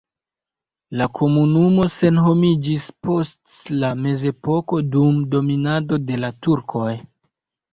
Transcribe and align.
La 1.01 1.07
komunumo 1.19 1.85
senhomiĝis 1.97 2.87
post 3.09 3.53
la 3.83 3.93
mezepoko 4.07 4.81
dum 4.97 5.21
dominado 5.37 6.01
de 6.11 6.19
la 6.27 6.33
turkoj. 6.49 6.91